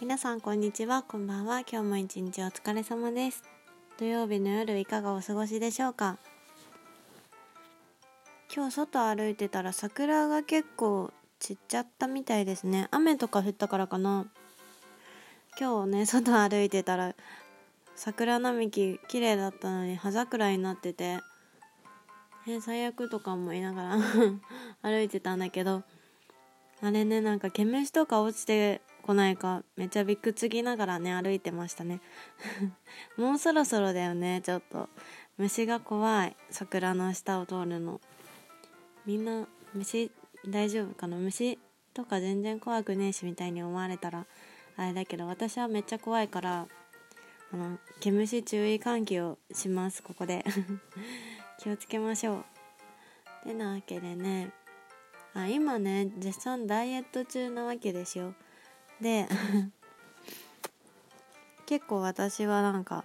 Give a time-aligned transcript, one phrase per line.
[0.00, 1.02] 皆さんこんにちは。
[1.02, 1.60] こんばんは。
[1.60, 3.42] 今日も一日お疲れ様です。
[3.98, 6.18] 土曜日の夜いかがお過ごしでしょうか？
[8.54, 12.88] 今日外歩いてたら桜が結構散っちゃったみたいですね。
[12.90, 14.26] 雨とか降ったからかな。
[15.58, 17.14] 今日ね外歩いてたら
[17.94, 21.20] 桜並木綺麗だったのに葉桜になってて
[22.46, 23.96] え最悪とか思いながら
[24.82, 25.82] 歩いてたんだけど
[26.82, 32.00] あれねなんか毛虫とか落ちてこないかめっちゃびっくつきながらね歩いてましたね。
[33.16, 34.42] もうそろそろだよね。
[34.44, 34.88] ちょっと。
[35.38, 36.36] 虫が怖い。
[36.50, 38.00] 桜の下を通るの。
[39.04, 40.10] みんな虫
[40.48, 41.16] 大丈夫かな？
[41.18, 41.58] 虫
[41.94, 44.26] とか全然怖くねえしみたいに思われたら
[44.76, 46.66] あれだけど私はめっちゃ怖いから
[47.52, 50.44] あの毛虫注意喚起をしますここで。
[51.58, 52.44] 気をつけましょう。
[53.46, 54.50] てなわけでね。
[55.32, 58.34] あ今ね絶賛ダイエット中なわけですよ。
[59.00, 59.28] で
[61.66, 63.04] 結構私はなんか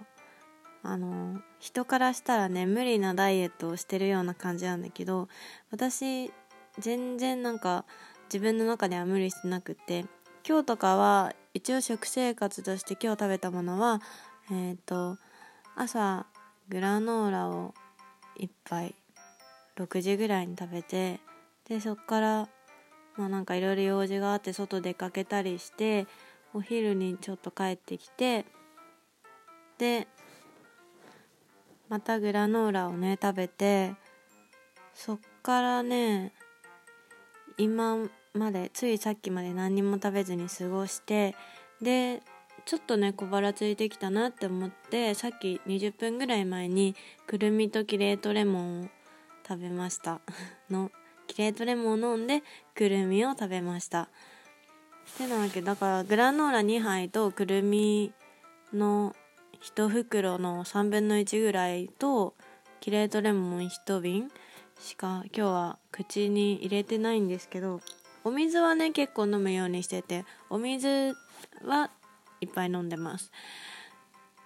[0.82, 5.28] あの人からしたらね無理なダイエットをしてるような感じなんだけど
[5.70, 6.32] 私
[6.78, 7.84] 全然なんか
[8.24, 10.06] 自分の中では無理してなくて
[10.46, 14.00] 今日とかは一応食生活として今日食べたものは
[14.50, 15.18] えっ、ー、と
[15.76, 16.26] 朝
[16.68, 17.74] グラノーラを
[18.38, 18.94] 1杯
[19.76, 21.20] 6時ぐらいに食べて
[21.68, 22.48] でそっから
[23.16, 26.06] まあなんかいろいろ用事があって外出かけたりして
[26.54, 28.44] お昼にちょっと帰ってきて
[29.78, 30.06] で
[31.88, 33.94] またグラノーラをね食べて
[34.94, 36.32] そっからね
[37.58, 37.96] 今
[38.34, 41.34] までついさっきまで何にも食べずに過ごして
[41.80, 42.22] で
[42.64, 46.94] ちょっとね小腹ついてきたなって思ってさっき20分ぐらい前に
[47.26, 48.88] くるみとキレートレモンを
[49.46, 50.20] 食べました。
[50.70, 50.90] の
[51.32, 52.42] キレートレモンを飲んで
[52.74, 54.10] くるみを食べました。
[55.16, 58.12] てなわけだからグラノーラ2杯とくるみ
[58.74, 59.16] の
[59.62, 62.34] 1袋の3分の1ぐらいと
[62.80, 64.30] キレートレモン1瓶
[64.78, 67.80] しか今日は口に入れてないんですけど
[68.24, 71.14] お水はね結構飲むようにしててお水
[71.64, 71.90] は
[72.42, 73.32] いっぱい飲んでます。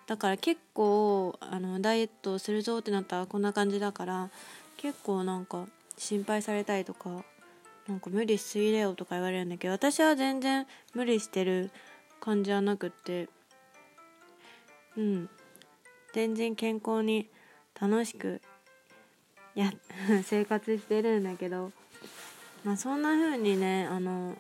[0.07, 4.31] だから結構あのダイエットするぞってなったらこんな感じだから
[4.77, 5.67] 結構なんか
[5.97, 7.25] 心配されたりとか
[7.89, 11.71] なんか無理しすぎだよとか言われるんだけど私は全然無理してる
[12.21, 13.29] 感じはなくって
[14.97, 15.29] うん。
[16.13, 17.29] 全然健康に
[17.79, 18.41] 楽しく
[19.55, 19.71] や
[20.25, 21.73] 生活してるんだけど
[22.65, 24.35] まあそんな風にねあの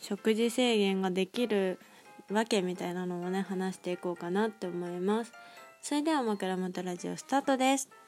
[0.00, 1.78] 食事制限ができる
[2.30, 5.32] わけみたいなのをね話していこうかなって思います。
[5.82, 8.03] それでは枕元ラジオスタートです。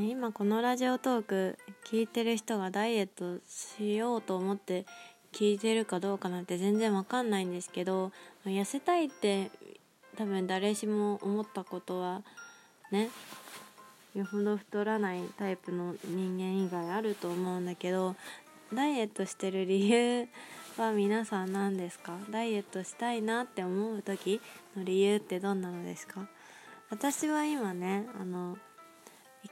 [0.00, 4.86] 今このラジオトーク聞いてる人がダイエットしようと思って
[5.32, 8.12] 聞いてるかどうかなんて全然わかんないんですけど
[8.46, 9.50] 痩せたいって
[10.16, 12.22] 多分誰しも思ったことは
[12.92, 13.10] ね
[14.14, 18.14] よほど太らないタイプの人間以外あると思うんだけど
[18.72, 20.28] ダイエットしてる理由
[20.76, 22.16] は皆さん何ですか？
[22.30, 24.40] ダイエットしたいなって思う時
[24.76, 26.28] の理由ってどんなのですか？
[26.88, 28.56] 私は今ねあの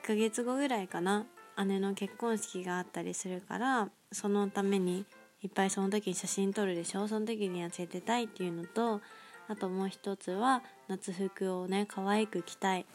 [0.03, 1.27] 1ヶ月後ぐらいかな。
[1.65, 5.07] 姉の結婚式があったりするからそのために
[5.43, 7.09] いっぱいその時に写真撮るでしょ。
[7.09, 9.01] その時に痩せてたいっていうのと
[9.49, 12.87] あともう一つは夏服をね可愛く着たい。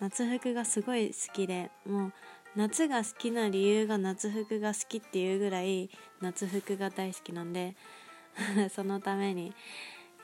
[0.00, 2.12] 夏服がすごい好きでもう
[2.56, 5.90] 夏が好きな理由が夏服が好きっていうぐらい
[6.20, 7.76] 夏服が大好きなんで
[8.74, 9.52] そのために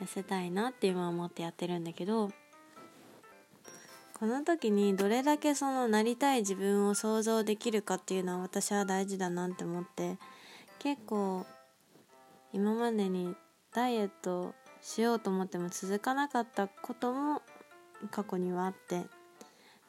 [0.00, 2.30] 痩せたいなって今思ってやってるんだけど
[4.18, 10.18] この時にどれだけそのなりたい自分を想像できるかっていうのは私は大事だなって思って
[10.78, 11.44] 結構
[12.52, 13.34] 今までに
[13.74, 17.42] ダイエットしようと思っても続かなかったことも
[18.10, 19.04] 過去にはあって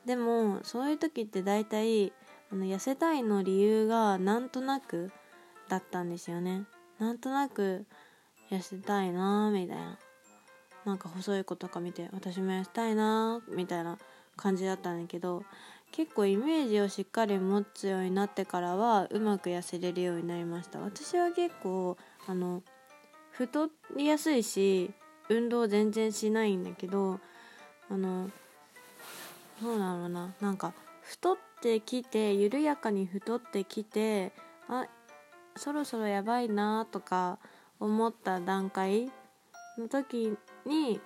[0.06, 2.13] でもそういう時って大体
[2.52, 5.12] あの痩せたいの理由がなんとなく
[5.69, 6.66] だったんですよね。
[7.00, 7.86] なんとなく
[8.51, 9.98] 痩せたいなみたいな。
[10.86, 13.98] なんか細い子とか見て私も痩せたいなみたいな。
[14.35, 15.43] 感じだったんだけど
[15.91, 20.79] 結構イメージをしっかり持つようになってからはうまく痩せれるようになりました。
[20.79, 21.97] 私は結構
[22.27, 22.63] あの
[23.31, 24.91] 太りやすいし
[25.29, 27.19] 運動全然しないんだけど
[27.89, 28.29] あの
[29.61, 30.33] どうだろうな。
[30.41, 34.33] なんか太ってきて緩やかに太ってきて
[34.67, 34.87] あ
[35.55, 37.39] そろそろやばいなとか
[37.79, 39.11] 思った段階
[39.77, 40.99] の時に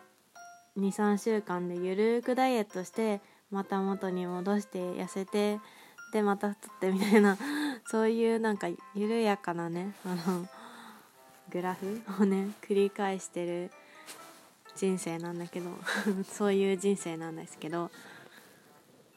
[0.80, 3.22] 23週間でゆるくダイエットして
[3.52, 5.60] また元に戻して痩せて
[6.14, 7.38] でまた太ってみたいな
[7.86, 10.48] そういうなんか緩やかなねあの
[11.50, 13.72] グラフをね繰り返してる
[14.76, 15.70] 人生なんだけど
[16.32, 17.92] そういう人生なんですけど、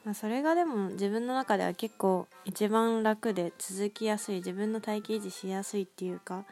[0.03, 6.43] まあ、それがでも自分の中では結構一番楽で続きやすい自分の体型維持しやすいっていうか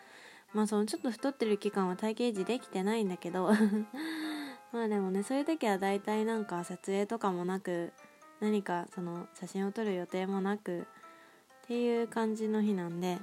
[0.53, 3.51] まあそのちょっと太ってる期間は体型維持できてないんだけど
[4.71, 7.91] まあでもねそういう時は大体なんか撮影とかもなく
[8.39, 10.83] 何かその写真を撮る予定もなくっ
[11.67, 13.17] ていう感じの日なんで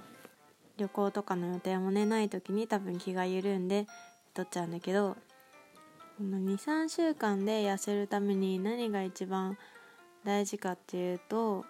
[0.76, 3.86] 旅行とかの予定もねない時に多分気が緩んで
[4.34, 5.16] 撮っちゃうんだけど
[6.22, 9.56] 23週間で痩せるために何が一番
[10.24, 11.64] 大事かっていうと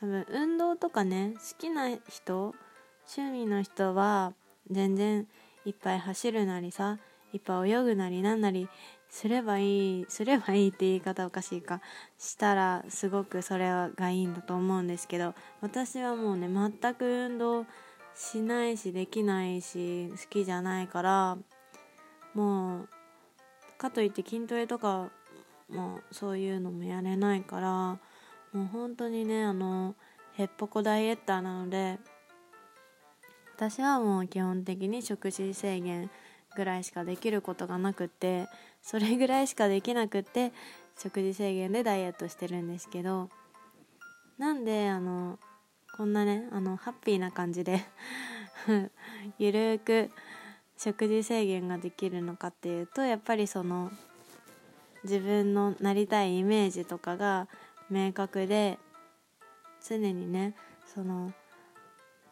[0.00, 2.54] 多分運動とかね好きな人
[3.16, 4.32] 趣味の人は
[4.70, 5.26] 全然
[5.64, 6.98] いっぱい走るなりさ
[7.32, 8.68] いっぱい泳ぐなりなんなり
[9.10, 11.80] すればいいすればいいって言い方おかしいか
[12.18, 17.66] したらすごくそれがいいんだと思うんですけど私はもうね全く運動
[18.14, 21.38] しないしできないし好きじゃないから
[22.34, 22.88] もう
[23.78, 25.10] かといって筋トレとか
[25.70, 27.68] もそういうのもやれないから
[28.52, 29.94] もう本当にねあの
[30.36, 31.98] へっぽこダイエッターなので
[33.56, 36.10] 私はもう基本的に食事制限
[36.56, 38.46] ぐらいしかできることがなくて
[38.82, 40.52] それぐらいしかできなくて
[40.98, 43.28] 食事制限でダイエットしてるんですけど
[44.38, 45.38] なんであの
[45.96, 47.84] こんなねあのハッピーな感じで
[49.38, 50.10] ゆるーく
[50.76, 53.90] 食事制限ができるのかっていうとやっぱりその
[55.04, 57.48] 自分のなりたいイメージとかが
[57.90, 58.78] 明確で
[59.86, 60.54] 常にね
[60.86, 61.32] その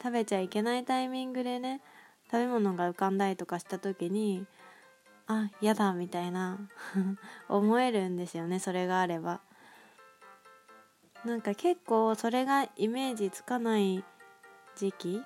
[0.02, 1.80] 食べちゃいけないタイミングでね
[2.31, 4.46] 食べ物が浮かんだりとかした時に
[5.26, 6.58] あ嫌だみたいな
[7.49, 9.40] 思えるんですよねそれがあれば。
[11.25, 14.05] なんか結構それがイメージつかない
[14.76, 15.23] 時期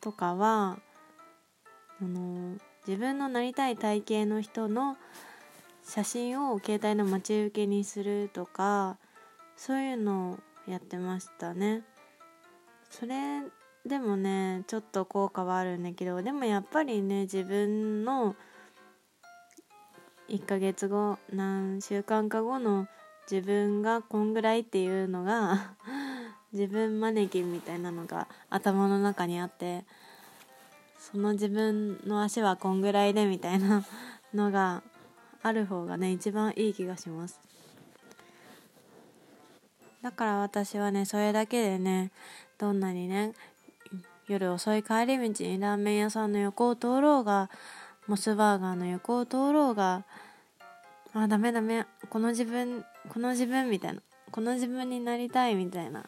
[0.00, 0.78] とかは
[2.00, 2.56] あの
[2.86, 4.96] 自分のなりたい体型の人の
[5.84, 8.96] 写真を携帯の待ち受けにするとか
[9.56, 11.82] そういうのをやってましたね。
[12.88, 13.42] それ
[13.86, 18.36] でもねちょっと効果はあるんだけどでもやっぱりね自分の
[20.28, 22.86] 1ヶ月後何週間か後の
[23.30, 25.74] 自分がこんぐらいっていうのが
[26.52, 29.84] 自分マネキンみたいなのが頭の中にあって
[30.98, 33.84] その自分の足はこんぐらいでみたいな
[34.34, 34.82] のが
[35.42, 37.40] ある方がね一番いい気がします。
[40.02, 42.10] だから私はねそれだけでね
[42.58, 43.32] どんなにね
[44.32, 47.50] 夜遅い帰り道にラーメン屋さんの横を通ろうが
[48.06, 50.04] モスバーガーの横を通ろうが
[51.12, 54.00] あダメダメこの自分この自分みたいな
[54.30, 56.04] この自分になりたいみたいな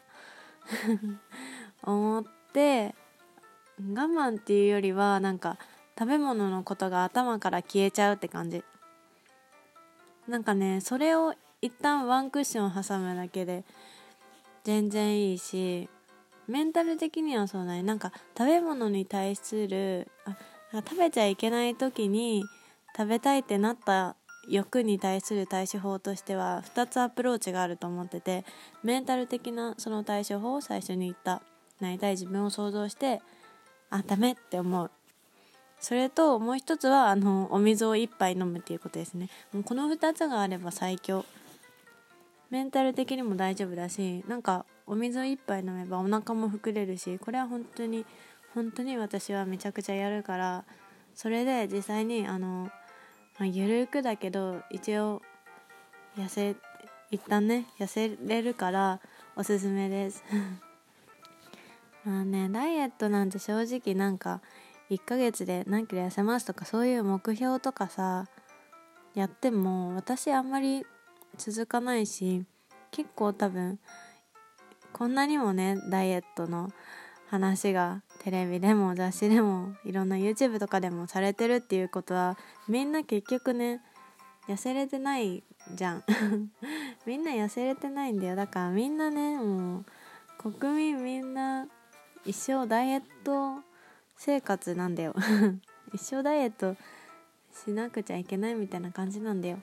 [1.82, 2.94] 思って
[3.80, 5.58] 我慢っていうよりはなんか
[5.98, 8.62] 食べ物のことが頭から消えちゃうって感じ。
[10.28, 13.64] なんかねそれを一旦ワンクッション挟むだけで
[14.62, 15.88] 全然いいし
[16.48, 17.82] メンタル的にはそうだね。
[17.82, 20.36] なんか食べ物に対するあ
[20.72, 22.44] 食べちゃいけない時に
[22.96, 24.16] 食べたいってなった
[24.48, 28.44] 欲に対する対処法としては2つアプローチがあると思ってて
[28.82, 31.42] メンタル的なその対処法を最初に言った。
[31.80, 33.20] なりたい自分を想像して
[33.90, 34.90] あダメって思う。
[35.80, 39.28] それともう一つはあのお水を1杯飲むっていうことですね。
[39.52, 41.24] もうこの2つがあれば最強。
[42.50, 48.04] メンタル的にも大丈夫だしなんかお水を1杯飲めばお腹も膨れるしこれは本当に
[48.54, 50.64] 本当に私はめちゃくちゃやるから
[51.14, 52.70] それで実際にあの、
[53.38, 55.22] まあ、ゆるくだけど一応
[56.18, 56.56] 痩せ
[57.10, 59.00] 一旦ね痩せれるから
[59.34, 60.22] おすすめです。
[62.04, 64.42] まあねダイエットなんて正直なんか
[64.90, 68.26] 1ヶ月で何キロ痩せますとかそういう目標とかさ
[69.14, 70.84] やっても私あんまり
[71.38, 72.44] 続かないし
[72.90, 73.78] 結構多分
[74.92, 76.70] こんなにもねダイエットの
[77.28, 82.36] 話がテレビでも雑誌でもいろんな YouTube とかでもされてるっていうことは
[82.68, 83.80] みんな結局ね
[84.48, 85.42] 痩せれてない
[85.74, 86.04] じゃん。
[87.06, 88.36] みんな痩せれてないんだよ。
[88.36, 89.84] だからみんなねもう
[90.52, 91.68] 国民みんな
[92.24, 93.62] 一生ダイエット
[94.16, 95.14] 生活なんだよ。
[95.94, 96.76] 一生ダイエット
[97.52, 99.58] しなくちゃいけないみたいな感じなんだよ。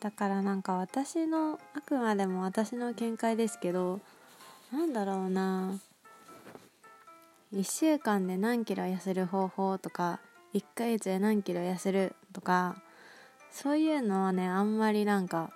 [0.00, 4.00] だからなんか私のあくまでも私の見解ですけど
[4.72, 5.78] なんだろうな。
[7.54, 10.20] 1週間で何キロ痩せる方法とか
[10.52, 12.76] 1ヶ月で何キロ痩せるとか
[13.50, 15.50] そういうのはねあんまりなんか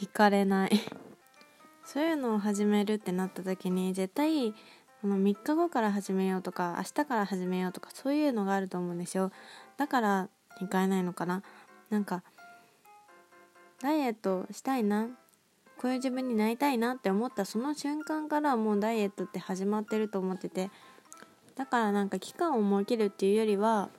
[0.00, 0.70] 惹かれない。
[1.84, 4.52] そういうのを始めるってなった時に絶対
[5.00, 9.30] この3日後から始めようとか明日から始めようとかそういうのがあると思うんですよ。
[9.76, 10.28] だから
[10.60, 11.42] 控えないのかな。
[11.88, 12.22] なんか
[13.80, 15.08] ダイエットしたいな。
[15.78, 20.70] こういう自分になりたいなって思ったその瞬間からもうダイエットって始まってると思ってて。
[21.58, 23.90] だからなんか期間を設けるっていうよりは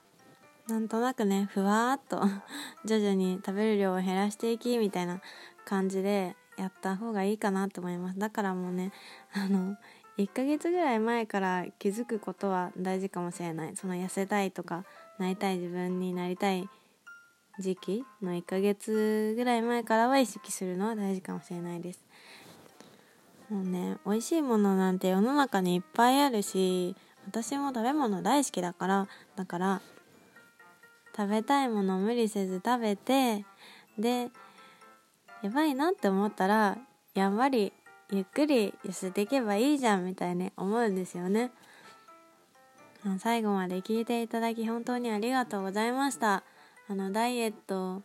[0.66, 2.22] なんとなくねふわーっと
[2.86, 5.20] 徐々に食べる量を減らしていきみたいな
[5.66, 8.18] 感じでやった方がいいかなと思います。
[8.18, 8.92] だからもうね
[9.34, 9.76] あの
[10.16, 13.76] 1ヶ月ぐらい前から気づくことは大事かもしれない。
[13.76, 14.84] その痩せたいとか
[15.18, 16.66] なりたい自分になりたい
[17.58, 22.00] 時期の1ヶ月ぐらい前からは意識するのは大事かもしれないです。
[23.50, 26.94] もうね美味しいものなんて世の中にいっぱいあるし
[27.26, 29.82] 私も食べ物大好きだからだから
[31.16, 33.44] 食べたいものを無理せず食べて
[33.98, 34.30] で
[35.42, 36.78] やばいなって思ったら
[37.14, 37.72] やっぱり
[38.12, 41.50] ゆっくり痩せていけばいいじゃんみたいに思うんですよね。
[43.18, 46.42] 最後まで聞いていただき本当にありがとうございました。
[46.90, 48.02] あのダイエット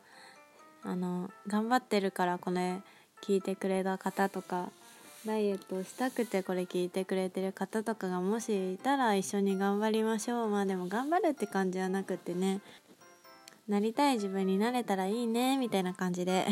[0.84, 2.76] あの頑張ってるからこれ
[3.24, 4.70] 聞いてくれた方とか
[5.26, 10.50] ダイエットしたくてこれ聞いてくれてる方とかがもしいたら一緒に頑張りましょう。
[10.50, 12.62] まあでも頑張るって感じはなくてね。
[13.68, 16.46] なりたい自分になれたらいいねみたいな感じで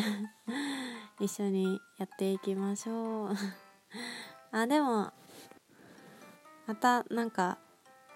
[1.21, 3.35] 一緒にやっていきましょう。
[4.51, 5.13] あでも
[6.65, 7.59] またなんか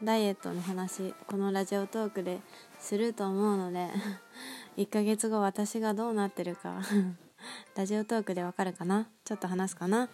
[0.04, 2.40] ダイエットの話このラジオトークで
[2.80, 3.90] すると思うので
[4.78, 6.82] 1ヶ月後私がどうなってるか
[7.76, 9.08] ラジオトークでわかるかな？
[9.24, 10.10] ちょっと話すかな？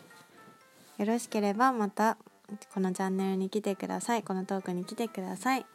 [0.98, 2.18] よろしければまた
[2.74, 4.24] このチャンネルに来てください。
[4.24, 5.66] このトークに来てください。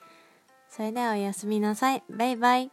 [0.71, 2.03] それではおやすみなさい。
[2.09, 2.71] バイバイ。